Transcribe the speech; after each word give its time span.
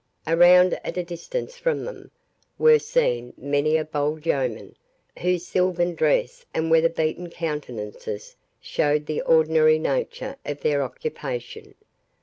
Around, 0.27 0.73
and 0.83 0.97
at 0.97 0.97
a 0.97 1.03
distance 1.03 1.57
from 1.57 1.85
them, 1.85 2.09
were 2.57 2.79
seen 2.79 3.33
many 3.37 3.77
a 3.77 3.85
bold 3.85 4.25
yeoman, 4.25 4.75
whose 5.19 5.45
silvan 5.45 5.93
dress 5.93 6.43
and 6.55 6.71
weatherbeaten 6.71 7.29
countenances 7.29 8.35
showed 8.59 9.05
the 9.05 9.21
ordinary 9.21 9.77
nature 9.77 10.37
of 10.43 10.61
their 10.61 10.81
occupation. 10.81 11.75